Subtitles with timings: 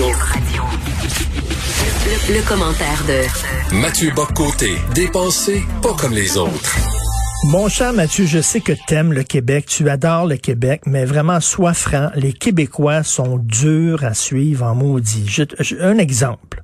[0.00, 0.62] Radio.
[2.28, 6.76] Le, commentaire de Mathieu Boccoté, dépensé pas comme les autres.
[7.46, 11.40] Mon cher Mathieu, je sais que t'aimes le Québec, tu adores le Québec, mais vraiment,
[11.40, 15.42] sois franc, les Québécois sont durs à suivre en maudit.
[15.80, 16.62] un exemple.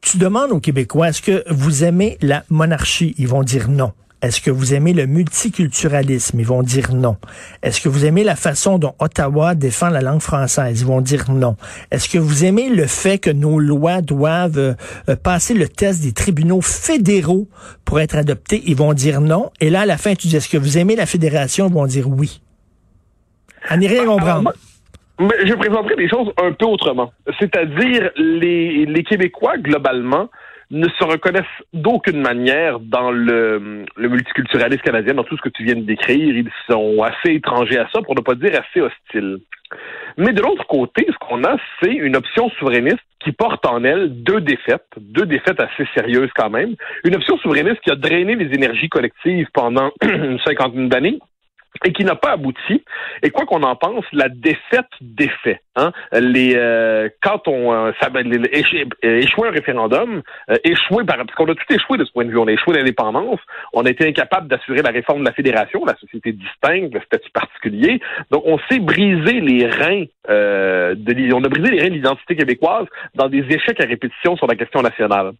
[0.00, 3.16] Tu demandes aux Québécois, est-ce que vous aimez la monarchie?
[3.18, 3.92] Ils vont dire non.
[4.22, 6.38] Est-ce que vous aimez le multiculturalisme?
[6.38, 7.16] Ils vont dire non.
[7.60, 10.80] Est-ce que vous aimez la façon dont Ottawa défend la langue française?
[10.80, 11.56] Ils vont dire non.
[11.90, 14.76] Est-ce que vous aimez le fait que nos lois doivent
[15.08, 17.48] euh, passer le test des tribunaux fédéraux
[17.84, 18.62] pour être adoptées?
[18.64, 19.50] Ils vont dire non.
[19.60, 21.66] Et là, à la fin, tu dis, est-ce que vous aimez la fédération?
[21.66, 22.40] Ils vont dire oui.
[23.68, 24.52] À n'y rien comprendre.
[25.18, 27.12] je présenterai des choses un peu autrement.
[27.40, 30.28] C'est-à-dire, les, les Québécois, globalement,
[30.72, 31.44] ne se reconnaissent
[31.74, 36.34] d'aucune manière dans le, multiculturalisme canadien, dans tout ce que tu viens de décrire.
[36.34, 39.38] Ils sont assez étrangers à ça, pour ne pas dire assez hostiles.
[40.16, 44.22] Mais de l'autre côté, ce qu'on a, c'est une option souverainiste qui porte en elle
[44.22, 46.74] deux défaites, deux défaites assez sérieuses quand même.
[47.04, 51.18] Une option souverainiste qui a drainé les énergies collectives pendant une cinquantaine d'années,
[51.84, 52.82] et qui n'a pas abouti.
[53.22, 55.60] Et quoi qu'on en pense, la défaite des faits.
[55.74, 58.30] Hein, les euh, quand on euh, ben,
[59.02, 62.30] échouer un référendum, euh, échouer par parce qu'on a tout échoué de ce point de
[62.30, 62.38] vue.
[62.38, 63.40] On a échoué l'indépendance.
[63.72, 67.30] On a été incapable d'assurer la réforme de la fédération, la société distincte, le statut
[67.30, 68.00] particulier.
[68.30, 72.36] Donc on s'est brisé les reins euh, de on a brisé les reins de l'identité
[72.36, 75.32] québécoise dans des échecs à répétition sur la question nationale.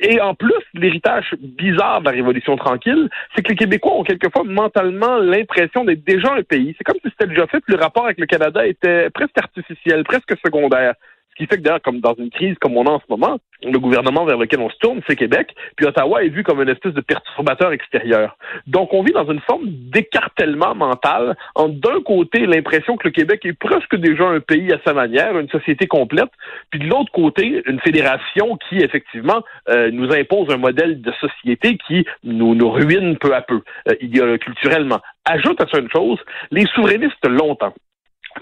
[0.00, 4.44] Et en plus, l'héritage bizarre de la Révolution tranquille, c'est que les Québécois ont quelquefois
[4.44, 6.74] mentalement l'impression d'être déjà un pays.
[6.78, 10.04] C'est comme si c'était déjà fait, puis le rapport avec le Canada était presque artificiel,
[10.04, 10.94] presque secondaire.
[11.34, 13.38] Ce qui fait que d'ailleurs, comme dans une crise comme on a en ce moment,
[13.62, 16.68] le gouvernement vers lequel on se tourne, c'est Québec, puis Ottawa est vu comme une
[16.68, 18.36] espèce de perturbateur extérieur.
[18.68, 23.44] Donc on vit dans une forme d'écartèlement mental, en d'un côté l'impression que le Québec
[23.44, 26.30] est presque déjà un pays à sa manière, une société complète,
[26.70, 31.78] puis de l'autre côté une fédération qui effectivement euh, nous impose un modèle de société
[31.88, 35.00] qui nous, nous ruine peu à peu, euh, culturellement.
[35.24, 36.18] Ajoute à ça une chose,
[36.52, 37.74] les souverainistes longtemps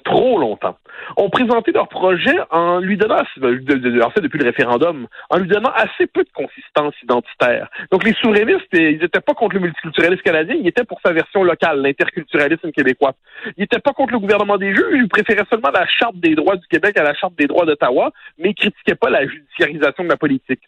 [0.05, 0.77] trop longtemps,
[1.17, 5.73] ont présenté leur projet en lui donnant, en fait depuis le référendum, en lui donnant
[5.75, 7.69] assez peu de consistance identitaire.
[7.91, 11.43] Donc les souverainistes, ils n'étaient pas contre le multiculturalisme canadien, ils étaient pour sa version
[11.45, 13.15] locale, l'interculturalisme québécois.
[13.57, 16.57] Ils n'étaient pas contre le gouvernement des juges, ils préféraient seulement la Charte des droits
[16.57, 20.09] du Québec à la Charte des droits d'Ottawa, mais ils critiquaient pas la judiciarisation de
[20.09, 20.61] la politique.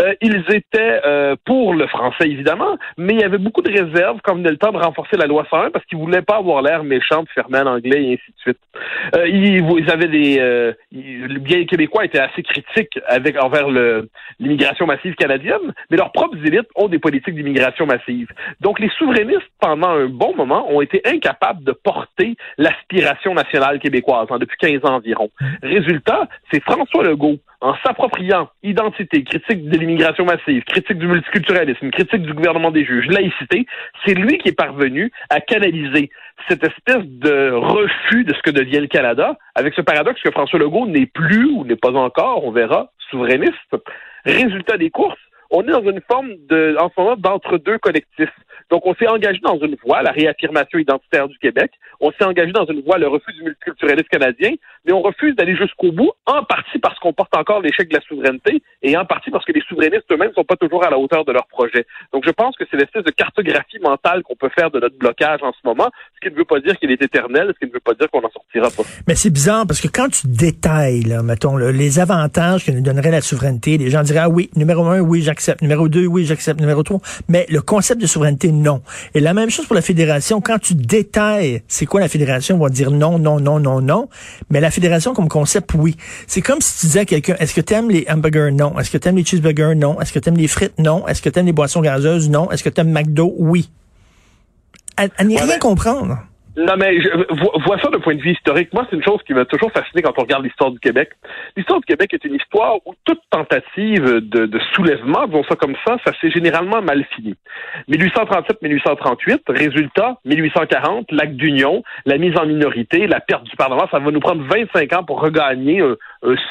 [0.00, 4.20] Euh, ils étaient euh, pour le français, évidemment, mais il y avait beaucoup de réserves
[4.22, 6.84] quand venait le temps de renforcer la loi 101 parce qu'ils voulaient pas avoir l'air
[6.84, 8.59] méchant de fermer en anglais et ainsi de suite.
[9.14, 10.38] Euh, ils, avaient des...
[10.38, 13.68] Euh, le bien québécois était assez critique avec envers
[14.38, 18.28] l'immigration massive canadienne, mais leurs propres élites ont des politiques d'immigration massive.
[18.60, 24.28] Donc les souverainistes, pendant un bon moment, ont été incapables de porter l'aspiration nationale québécoise
[24.30, 25.30] hein, depuis 15 ans environ.
[25.62, 32.22] Résultat, c'est François Legault en s'appropriant identité, critique de l'immigration massive, critique du multiculturalisme, critique
[32.22, 33.66] du gouvernement des juges, laïcité,
[34.04, 36.10] c'est lui qui est parvenu à canaliser
[36.48, 40.58] cette espèce de refus de ce que devient le Canada, avec ce paradoxe que François
[40.58, 43.76] Legault n'est plus ou n'est pas encore, on verra, souverainiste.
[44.24, 45.18] Résultat des courses,
[45.50, 48.32] on est dans une forme de, en ce moment, d'entre-deux collectifs.
[48.70, 51.72] Donc, on s'est engagé dans une voie, la réaffirmation identitaire du Québec.
[51.98, 54.52] On s'est engagé dans une voie, le refus du multiculturalisme canadien,
[54.84, 58.00] mais on refuse d'aller jusqu'au bout, en partie parce qu'on porte encore l'échec de la
[58.02, 61.24] souveraineté et en partie parce que les souverainistes eux-mêmes sont pas toujours à la hauteur
[61.24, 61.86] de leur projet.
[62.12, 65.40] Donc, je pense que c'est l'espèce de cartographie mentale qu'on peut faire de notre blocage
[65.42, 67.74] en ce moment, ce qui ne veut pas dire qu'il est éternel, ce qui ne
[67.74, 68.88] veut pas dire qu'on n'en sortira pas.
[69.06, 73.10] Mais c'est bizarre parce que quand tu détailles, là, mettons, les avantages que nous donnerait
[73.10, 75.62] la souveraineté, les gens diraient, ah oui, numéro un, oui, j'accepte.
[75.62, 76.60] Numéro deux, oui, j'accepte.
[76.60, 77.00] Numéro trois.
[77.28, 78.82] Mais le concept de souveraineté, non.
[79.14, 80.40] Et la même chose pour la fédération.
[80.40, 84.08] Quand tu détailles c'est quoi la fédération, on va dire non, non, non, non, non.
[84.50, 85.96] Mais la fédération comme concept, oui.
[86.26, 88.50] C'est comme si tu disais à quelqu'un, est-ce que tu aimes les hamburgers?
[88.52, 88.78] Non.
[88.78, 89.74] Est-ce que tu aimes les cheeseburgers?
[89.74, 90.00] Non.
[90.00, 90.78] Est-ce que tu aimes les frites?
[90.78, 91.06] Non.
[91.06, 92.28] Est-ce que tu aimes les boissons gazeuses?
[92.30, 92.50] Non.
[92.50, 93.34] Est-ce que tu aimes McDo?
[93.38, 93.70] Oui.
[94.96, 96.18] À, n'y rien comprendre.
[96.60, 97.08] Non, mais je
[97.64, 98.72] vois ça d'un point de vue historique.
[98.74, 101.10] Moi, c'est une chose qui m'a toujours fasciné quand on regarde l'histoire du Québec.
[101.56, 105.74] L'histoire du Québec est une histoire où toute tentative de, de soulèvement, disons ça comme
[105.86, 107.34] ça, ça s'est généralement mal fini.
[107.88, 114.10] 1837-1838, résultat, 1840, l'acte d'union, la mise en minorité, la perte du Parlement, ça va
[114.10, 115.96] nous prendre 25 ans pour regagner un,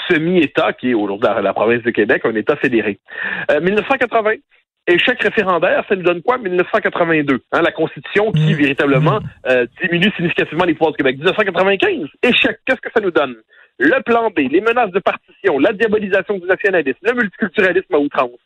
[0.10, 2.98] semi-État qui est aujourd'hui la province de Québec, un État fédéré.
[3.62, 4.36] 1980, euh,
[4.90, 6.38] échec référendaire, ça nous donne quoi?
[6.38, 8.58] 1982, hein, la Constitution qui, mmh.
[8.58, 9.30] véritablement, mmh.
[9.48, 11.18] Euh, diminue significativement les pouvoirs du Québec.
[11.18, 13.36] 1995, échec, qu'est-ce que ça nous donne?
[13.80, 18.40] Le plan B, les menaces de partition, la diabolisation du nationalisme, le multiculturalisme à outrance.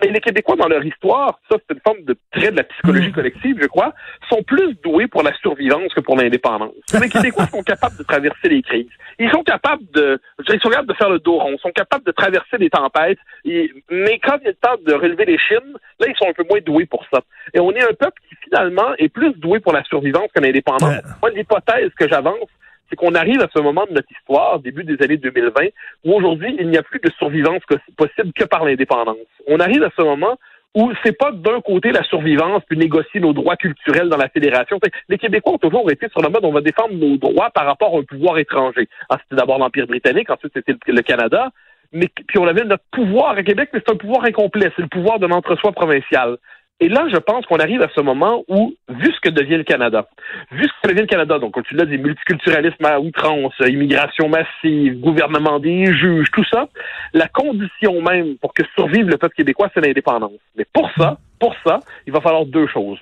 [0.00, 3.08] Et les Québécois, dans leur histoire, ça c'est une forme de trait de la psychologie
[3.08, 3.12] mm.
[3.12, 3.92] collective, je crois,
[4.30, 6.72] sont plus doués pour la survivance que pour l'indépendance.
[6.98, 8.88] Les Québécois sont capables de traverser les crises.
[9.18, 10.18] Ils sont capables de,
[10.48, 13.18] ils sont capables de faire le dos rond, ils sont capables de traverser des tempêtes.
[13.44, 16.60] mais quand il est temps de relever les chines, là, ils sont un peu moins
[16.60, 17.20] doués pour ça.
[17.52, 21.02] Et on est un peuple qui finalement est plus doué pour la survivance que l'indépendance.
[21.20, 22.48] Moi, l'hypothèse que j'avance,
[22.92, 25.62] c'est qu'on arrive à ce moment de notre histoire, début des années 2020,
[26.04, 27.62] où aujourd'hui, il n'y a plus de survivance
[27.96, 29.16] possible que par l'indépendance.
[29.48, 30.36] On arrive à ce moment
[30.74, 34.78] où c'est pas d'un côté la survivance puis négocier nos droits culturels dans la fédération.
[35.08, 37.96] Les Québécois ont toujours été sur le mode on va défendre nos droits par rapport
[37.96, 38.88] à un pouvoir étranger.
[39.08, 41.50] Ah, c'était d'abord l'Empire britannique, ensuite c'était le Canada,
[41.92, 44.88] mais puis on avait notre pouvoir à Québec, mais c'est un pouvoir incomplet, c'est le
[44.88, 46.36] pouvoir de l'entre-soi provincial.
[46.80, 49.62] Et là, je pense qu'on arrive à ce moment où, vu ce que devient le
[49.62, 50.08] Canada,
[50.50, 54.98] vu ce que devient le Canada, donc tu l'as des multiculturalisme à outrance, immigration massive,
[54.98, 56.66] gouvernement des juges, tout ça,
[57.12, 60.40] la condition même pour que survive le peuple québécois, c'est l'indépendance.
[60.56, 62.98] Mais pour ça, pour ça, il va falloir deux choses.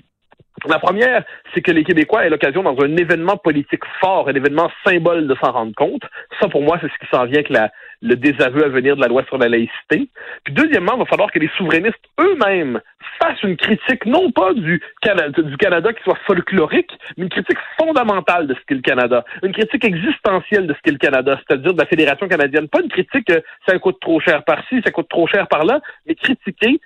[0.69, 1.25] La première,
[1.55, 5.35] c'est que les Québécois aient l'occasion, dans un événement politique fort, un événement symbole de
[5.43, 6.03] s'en rendre compte.
[6.41, 7.71] Ça, pour moi, c'est ce qui s'en vient avec la,
[8.03, 10.09] le désaveu à venir de la loi sur la laïcité.
[10.45, 12.81] Puis deuxièmement, il va falloir que les souverainistes eux-mêmes
[13.21, 17.59] fassent une critique, non pas du Canada, du Canada qui soit folklorique, mais une critique
[17.79, 21.75] fondamentale de ce qu'est le Canada, une critique existentielle de ce qu'est le Canada, c'est-à-dire
[21.75, 22.69] de la Fédération canadienne.
[22.69, 26.15] Pas une critique, euh, ça coûte trop cher par-ci, ça coûte trop cher par-là, mais
[26.15, 26.81] critiquer,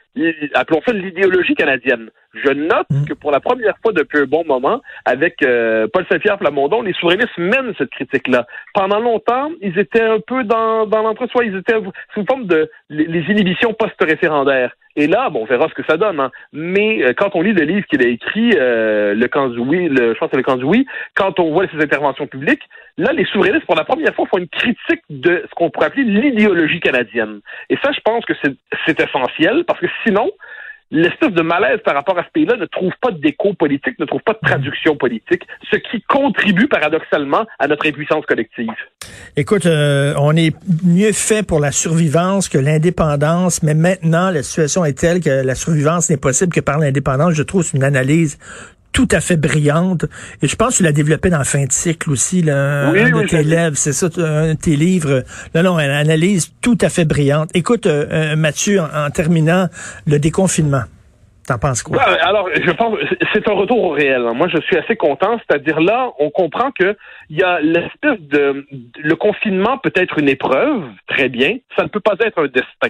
[0.55, 2.11] appelons ça l'idéologie canadienne.
[2.35, 3.05] Je note mm.
[3.07, 6.93] que pour la première fois depuis un bon moment, avec euh, Paul Saint-Pierre Plamondon, les
[6.95, 8.47] souverainistes mènent cette critique-là.
[8.75, 11.75] Pendant longtemps, ils étaient un peu dans, dans l'entre-soi, ils étaient
[12.13, 14.75] sous une forme de les inhibitions post-référendaires.
[14.97, 16.21] Et là, bon, on verra ce que ça donne.
[16.21, 16.31] Hein.
[16.53, 19.89] Mais euh, quand on lit le livre qu'il a écrit, euh, le camp du oui,
[19.89, 22.63] le, je pense que c'est le camp du oui, quand on voit ses interventions publiques,
[22.97, 26.05] là, les souverainistes, pour la première fois, font une critique de ce qu'on pourrait appeler
[26.05, 27.41] l'idéologie canadienne.
[27.71, 28.35] Et ça, je pense que
[28.87, 30.31] c'est essentiel, parce que sinon,
[30.91, 34.23] l'espèce de malaise par rapport à ce pays-là ne trouve pas d'écho politique, ne trouve
[34.23, 38.71] pas de traduction politique, ce qui contribue paradoxalement à notre impuissance collective.
[39.37, 40.55] Écoute, euh, on est
[40.85, 45.55] mieux fait pour la survivance que l'indépendance, mais maintenant la situation est telle que la
[45.55, 47.35] survivance n'est possible que par l'indépendance.
[47.35, 48.39] Je trouve c'est une analyse
[48.95, 50.07] tout à fait brillante.
[50.41, 53.27] Et je pense que tu l'as développé dans fin de cycle aussi, là, un de
[53.27, 55.25] tes livres, c'est ça, un de tes livres.
[55.53, 57.51] Là, non, une analyse tout à fait brillante.
[57.55, 59.69] Écoute, euh, euh, Mathieu, en, terminant,
[60.07, 60.85] le déconfinement.
[61.47, 62.01] T'en penses quoi?
[62.03, 62.97] alors, je pense
[63.33, 64.23] c'est un retour au réel.
[64.35, 65.39] Moi, je suis assez content.
[65.47, 66.97] C'est-à-dire là, on comprend que
[67.29, 71.59] il y a l'espèce de le confinement peut être une épreuve, très bien.
[71.77, 72.89] Ça ne peut pas être un destin.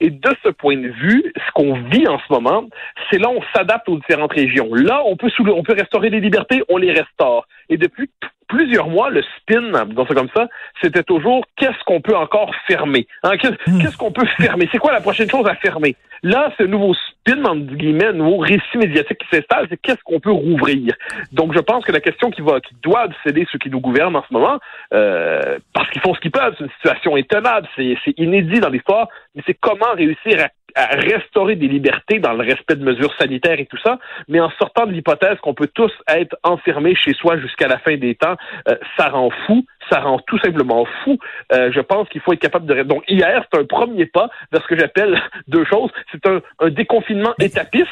[0.00, 2.64] Et de ce point de vue, ce qu'on vit en ce moment,
[3.10, 4.74] c'est là on s'adapte aux différentes régions.
[4.74, 7.46] Là, on peut on peut restaurer les libertés, on les restaure.
[7.68, 8.10] Et depuis
[8.52, 10.48] plusieurs mois, le spin, dans ça comme ça,
[10.82, 13.06] c'était toujours qu'est-ce qu'on peut encore fermer?
[13.22, 13.32] Hein?
[13.66, 13.80] Hmm.
[13.80, 14.68] Qu'est-ce qu'on peut fermer?
[14.70, 15.96] C'est quoi la prochaine chose à fermer?
[16.22, 20.32] Là, ce nouveau spin, entre guillemets, nouveau récit médiatique qui s'installe, c'est qu'est-ce qu'on peut
[20.32, 20.94] rouvrir.
[21.32, 24.16] Donc, je pense que la question qui va, qui doit céder ceux qui nous gouvernent
[24.16, 24.58] en ce moment,
[24.92, 29.08] euh, parce qu'ils font ce qu'ils peuvent, c'est une situation intenable, c'est inédit dans l'histoire,
[29.34, 33.58] mais c'est comment réussir à à restaurer des libertés dans le respect de mesures sanitaires
[33.58, 33.98] et tout ça,
[34.28, 37.96] mais en sortant de l'hypothèse qu'on peut tous être enfermés chez soi jusqu'à la fin
[37.96, 38.36] des temps,
[38.68, 41.18] euh, ça rend fou, ça rend tout simplement fou.
[41.52, 42.82] Euh, je pense qu'il faut être capable de...
[42.82, 45.90] Donc hier, c'est un premier pas vers ce que j'appelle deux choses.
[46.10, 47.88] C'est un, un, déconfinement étapiste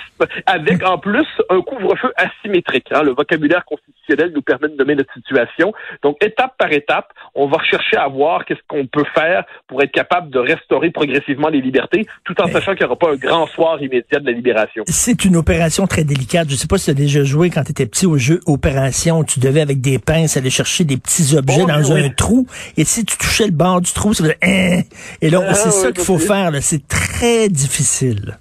[0.46, 2.86] avec en plus un couvre-feu asymétrique.
[2.92, 3.02] Hein.
[3.02, 5.72] Le vocabulaire constitutionnel nous permet de nommer notre situation.
[6.02, 9.92] Donc étape par étape, on va chercher à voir qu'est-ce qu'on peut faire pour être
[9.92, 13.46] capable de restaurer progressivement les libertés, tout en sachant qu'il n'y aura pas un grand
[13.46, 14.84] soir immédiat de la libération.
[14.86, 16.48] C'est une opération très délicate.
[16.50, 19.24] Je sais pas si tu as déjà joué quand tu étais petit au jeu Opération.
[19.24, 22.46] Tu devais avec des pinces aller chercher des petits objets dans un trou.
[22.76, 24.82] Et si tu touchais le bord du trou, ça faisait hein.
[25.20, 26.50] Et là, ah, c'est ça qu'il faut faire.
[26.60, 28.38] C'est très difficile.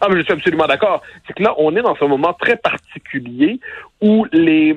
[0.00, 1.02] Ah, mais je suis absolument d'accord.
[1.26, 3.60] C'est que là, on est dans un moment très particulier
[4.00, 4.76] où les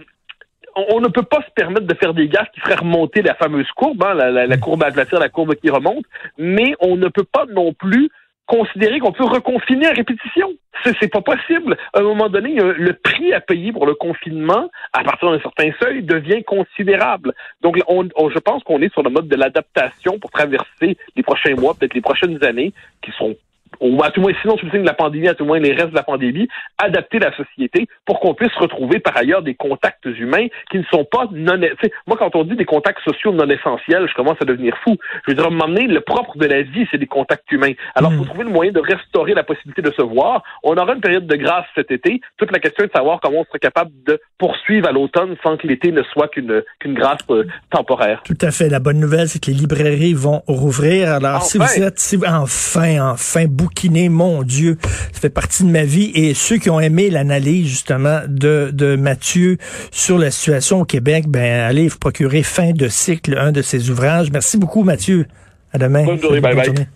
[0.75, 3.69] on ne peut pas se permettre de faire des gaffes qui feraient remonter la fameuse
[3.75, 6.05] courbe, hein, la, la, la, courbe à la courbe qui remonte,
[6.37, 8.09] mais on ne peut pas non plus
[8.45, 10.51] considérer qu'on peut reconfiner à répétition.
[10.99, 11.77] C'est pas possible.
[11.93, 15.71] À un moment donné, le prix à payer pour le confinement, à partir d'un certain
[15.81, 17.33] seuil, devient considérable.
[17.61, 21.55] Donc, on, je pense qu'on est sur le mode de l'adaptation pour traverser les prochains
[21.55, 23.35] mois, peut-être les prochaines années, qui sont
[23.79, 25.73] ou à tout moins, sinon sous le signe de la pandémie, à tout moins les
[25.73, 30.05] restes de la pandémie, adapter la société pour qu'on puisse retrouver par ailleurs des contacts
[30.05, 31.59] humains qui ne sont pas non...
[32.07, 34.95] Moi, quand on dit des contacts sociaux non essentiels, je commence à devenir fou.
[35.25, 37.73] Je veux dire, à donné, le propre de la vie, c'est des contacts humains.
[37.95, 38.27] Alors, il faut hmm.
[38.27, 40.43] trouver le moyen de restaurer la possibilité de se voir.
[40.63, 42.21] On aura une période de grâce cet été.
[42.37, 45.57] Toute la question est de savoir comment on serait capable de poursuivre à l'automne sans
[45.57, 48.21] que l'été ne soit qu'une qu'une grâce euh, temporaire.
[48.23, 48.69] Tout à fait.
[48.69, 51.11] La bonne nouvelle, c'est que les librairies vont rouvrir.
[51.13, 54.77] Alors, si vous êtes, si, enfin, enfin, bouquiner, mon Dieu,
[55.13, 56.11] ça fait partie de ma vie.
[56.15, 59.57] Et ceux qui ont aimé l'analyse, justement, de, de Mathieu
[59.91, 63.89] sur la situation au Québec, ben, allez vous procurer fin de cycle, un de ses
[63.89, 64.31] ouvrages.
[64.31, 65.25] Merci beaucoup, Mathieu.
[65.71, 66.03] À demain.
[66.05, 66.87] Bonne journée, bye bye.